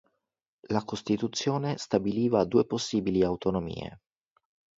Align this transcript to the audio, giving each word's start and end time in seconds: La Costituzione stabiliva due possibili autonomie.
La 0.69 0.83
Costituzione 0.83 1.77
stabiliva 1.77 2.43
due 2.45 2.65
possibili 2.65 3.21
autonomie. 3.21 3.99